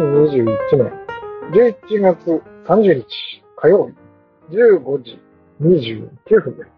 [0.00, 0.46] 2021
[0.78, 0.92] 年
[1.52, 3.06] 11月30日
[3.56, 3.90] 火曜
[4.48, 5.22] 日15時
[5.60, 6.70] 29分です。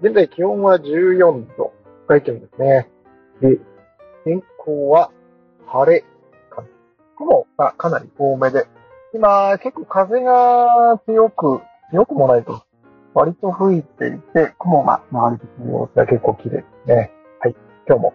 [0.00, 1.72] 現在気温は14度、
[2.06, 2.88] 外気温ですね。
[3.40, 3.58] で、
[4.24, 5.10] 天候は
[5.66, 6.04] 晴れ
[6.50, 6.62] か。
[7.16, 8.68] 雲がかなり多めで、
[9.12, 12.62] 今結構風が強く、強くもないと、
[13.12, 17.10] 割と吹いていて、雲が流れてくる様子が結構綺麗ですね。
[17.40, 17.56] はい。
[17.88, 18.14] 今日も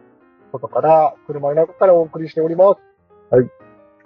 [0.54, 3.36] 外から、車の中からお送りしております。
[3.36, 3.50] はい。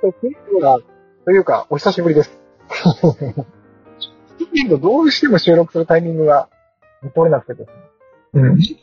[0.02, 0.12] とい
[0.58, 0.80] うか、
[1.26, 2.40] というか、お久しぶりです。
[4.54, 6.50] けど、どうしても収録するタイミングが
[7.16, 8.42] 取れなくてですね。
[8.42, 8.62] うん。
[8.62, 8.76] ス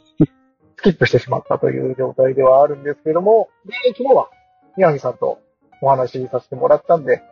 [0.82, 4.30] キップしてしまったという状態ではあるんですけども、で、昨日は、
[4.76, 5.38] 宮城さんと
[5.80, 7.22] お話しさせてもらったんで、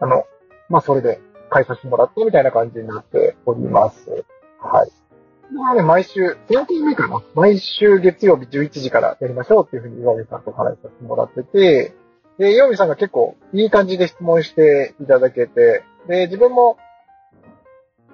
[0.00, 0.24] あの、
[0.68, 1.20] まあ、それで
[1.50, 4.24] 返させてもらったみたいな感じになっております。
[4.60, 4.90] はい。
[5.52, 11.94] まあね、毎週、3回目かな毎週月曜日11時からやりましょうっていうふうに岩見さんとお話しさせてもらってて、
[12.38, 16.78] で、岩見さんが結構いい感じで質問していただけて、で、自分も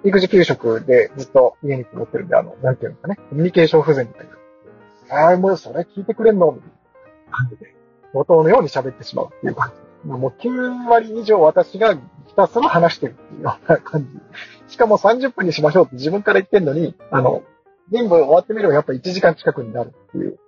[0.04, 4.26] 育児休職でずっと家にこもってるんで、あの、なんていうんですかね、コミュニケーション不全みたい
[5.08, 5.28] な。
[5.28, 6.52] ああ、もうそれ聞いてくれんの？
[6.52, 6.70] みたい
[7.30, 7.74] な感じで、
[8.14, 9.72] 冒頭のように喋ってしまうっていう感
[10.04, 10.08] じ。
[10.08, 12.00] もう9割以上私がひ
[12.36, 14.06] たすら話してるっていうような感
[14.66, 14.72] じ。
[14.72, 17.42] しかも30分にしましょうって自分から言ってんのに、あの、
[17.90, 20.38] 全部終わってみればやっぱ1時間近くになるっていう、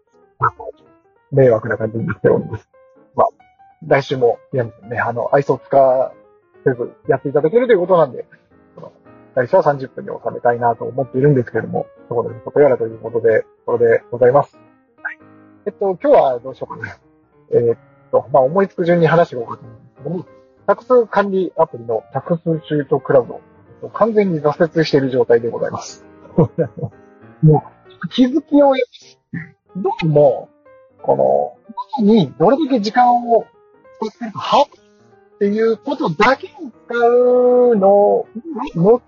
[1.32, 2.68] 迷惑な感じになっております。
[3.14, 3.28] まあ、
[3.86, 6.12] 来週も、いや、ね、あの、愛想使わ
[6.64, 8.26] せずやっていただけるということなんで、
[8.74, 8.92] その
[9.34, 14.56] 最初は30分に収めたいなと思っているんですけれども、そこでことやらということで、これでございます。
[15.02, 15.18] はい。
[15.66, 16.96] えっと、今日はどうしようかな。
[17.52, 17.76] えっ
[18.10, 20.26] と、まあ、思いつく順に話していこうかと思うんですけども、
[20.66, 26.04] タクス管理アプリのタクスシュートクラウド、えっと完全に挫折している状態でございます。
[27.42, 27.64] も
[28.04, 28.74] う、気づきを、
[29.76, 30.48] どうも、
[31.02, 31.56] こ
[31.98, 33.46] の、にどれだけ時間を、
[34.34, 36.54] はっていうことだけに
[36.86, 38.26] 使うの
[38.74, 39.02] の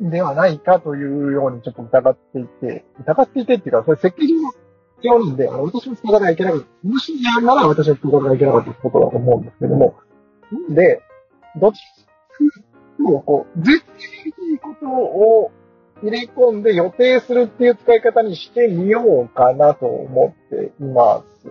[0.00, 6.88] ではないかというようにちょっと疑っていて、疑っていてっていうか、それ設計上の必要なんで、私も使わなきゃいけなかった。
[6.88, 9.94] もしやるなら私は使わなきゃいけなかったってことだと思うんですけども。
[10.52, 11.02] なんで、
[11.60, 11.78] どっち
[13.02, 13.94] もこう、絶対
[14.46, 15.50] にいいことを
[16.02, 21.46] 入れ込んで予定するっていう使い方にしてみようかなと思っています。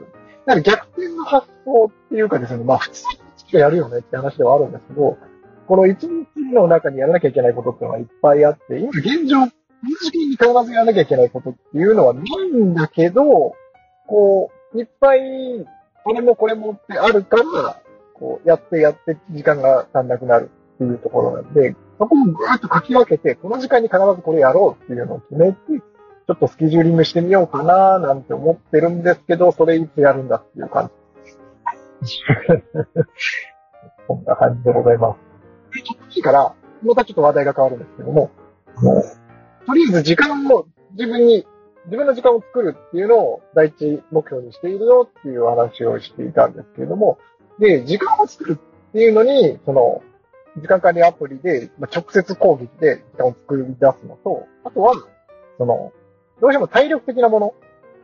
[0.45, 0.94] だから逆
[1.25, 3.03] 発想っていうかですね、まあ普通
[3.53, 5.17] にやるよねって話ではあるんですけど、
[5.67, 9.51] この一日の中にやらなきゃいけないことっていうのがいっぱいあって、今現状、この
[10.01, 13.55] 時期に必ずやらなきゃいけないことっていうのはないんだけど、
[14.07, 15.21] こう、いっぱい、
[16.03, 17.81] これもこれもってあるから、
[18.13, 25.57] こう、やってやって時間が足んなくなるっていうところなんで、そこをぐーっと書き分けて、この時間に必ずこれやろうっていうのを決めて、
[26.27, 31.04] ちょっとスケジューリングしてみようかななんて思ってるんですけど、それいつやるんだっていう感じ。
[34.07, 35.19] こんな感じでございます。
[36.15, 38.31] いいから、またちょっと話題が変わるんですけども、
[39.65, 41.45] とりあえず時間を自分に、
[41.85, 47.17] 自分の時間を作るっていうのを第一目標にしているよっていう話をしていたんですけれども、
[47.59, 50.03] で、時間を作るっていうのに、その、
[50.57, 54.93] 時間管理アプリで、まあ、直接攻撃で時間を作り出すのと、あとは、
[55.57, 55.91] その、
[56.41, 57.53] どうしても体力的なもの、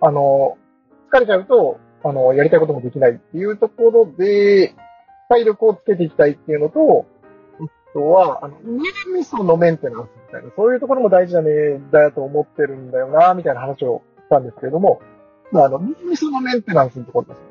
[0.02, 0.58] あの、
[1.12, 4.74] 疲れちゃうと、あの、やりたいこともできないっていうところで、
[5.30, 7.06] 体力をつけていきたいっていうのと、
[7.60, 8.84] あとは、あの、脳
[9.16, 11.52] みそのメンテナンスみたいな、そういうところも大事だね、
[11.92, 15.02] だと思ってるんだよな、みたいな話をしたんですけれども、
[15.54, 17.44] あ、あの、脳みそのメンテナンスのところですね。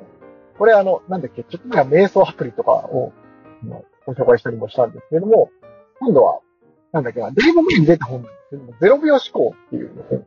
[0.58, 3.12] これあの、なんだっけ、ちょっと前は瞑想アプリとかを、
[3.62, 5.50] あのご紹介したりもしたんですけれども、
[6.00, 6.40] 今度は、
[6.92, 10.26] なんだっけな、デイボメに出た本なんですけども、ゼロ秒思考っていう本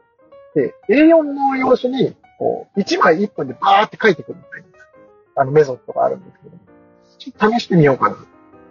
[0.56, 4.67] で、A4 の用紙に、こう、1枚1分でバーって書いてくるみたいな、
[5.41, 6.57] あの、メソッドがあるんですけど、
[7.17, 8.17] ちょっと試してみようかな。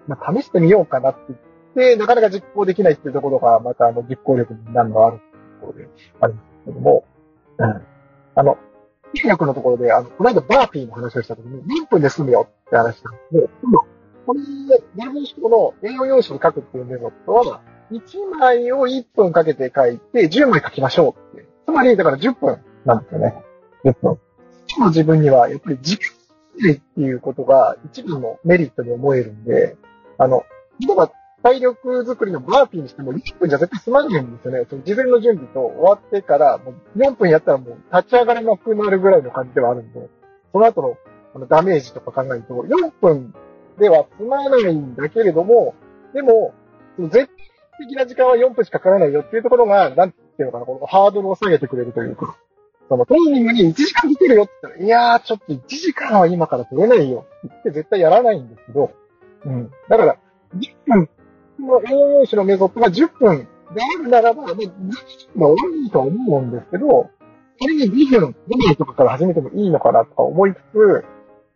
[0.08, 1.40] まあ、試してみようかなって言っ
[1.74, 5.20] て、なかなか実行できないっていうところが、またあの、実行力になるのがある
[5.60, 5.88] ところで
[6.20, 7.04] あるんですけども、
[7.58, 7.82] うん。
[8.34, 8.58] あの、
[9.14, 13.48] 筋力のところで、あの、この間バーピーの話をした時に、何分で済むよって話したんですけど、
[14.26, 21.46] この、ゼロ秒思考の A4 用紙に書くっていうメソッドは、1枚を1分かけて書いて、10枚書きましょうって。
[21.66, 23.34] つまり、だから10分なんですよね。
[23.84, 24.18] 10分。
[24.76, 26.10] 今の自分には、やっぱり時間
[26.60, 29.76] ないっていうことが一番のメリットに思えるんで、
[30.18, 30.44] あの、
[30.80, 31.10] 例えば
[31.42, 34.66] 体力作りのバーピーにしても1分じゃ絶対済まないんですよね。
[34.68, 40.08] その事前の準備と終わってから、もう4分やったらもう立ち上がれなくなるぐらいの感じではあるんで、
[40.52, 40.96] その後の
[41.34, 43.34] あのダメージとか考えると、4分
[43.78, 45.74] では済まないんだけれども、
[46.14, 46.54] でも、
[46.96, 52.36] その絶対的な時間は4分しかかからないよっていうところが、なんていうのかな、このハードルを下げてくれるというか、
[52.92, 58.92] そのトレーニングに1時間できるよって言ったら、いやー、ちょっと1時間は今から取れないよって言って絶対やらないんですけど、
[59.46, 59.70] うん。
[59.88, 60.16] だから、
[60.56, 61.08] 10分、
[61.58, 64.90] の栄養用紙のメソッドが10分であるならば、まあ、10分
[65.40, 65.54] が多
[65.86, 67.10] いと思うんですけど、
[67.58, 71.04] 仮に2分、5分とかから始めてもいいのかなとか思いつつ、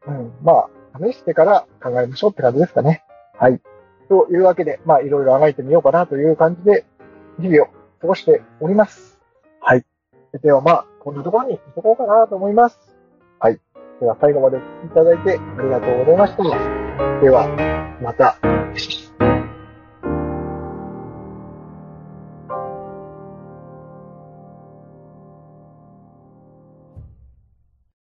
[0.06, 0.69] うん、まあ、
[0.99, 3.05] 試してから考えましょうって感じですかね。
[3.39, 3.61] はい。
[4.09, 6.87] というわけで、まあ、いろいろあがいてみようかなという感じで、
[7.41, 7.67] 日々を
[8.00, 9.16] 過ごしております。
[10.37, 10.41] はい。
[10.41, 12.79] ではまあ、こんなところにいとこうかなと思います。
[13.41, 13.61] はい。
[14.00, 16.43] では最後までお聴きいただいてありがとうございました。
[17.21, 17.49] では、
[18.03, 19.06] また。